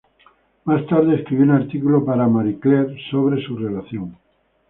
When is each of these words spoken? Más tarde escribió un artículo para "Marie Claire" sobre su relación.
Más 0.63 0.83
tarde 0.87 1.13
escribió 1.13 1.43
un 1.45 1.51
artículo 1.51 2.03
para 2.03 2.27
"Marie 2.27 2.57
Claire" 2.59 2.97
sobre 3.11 3.39
su 3.45 3.55
relación. 3.55 4.17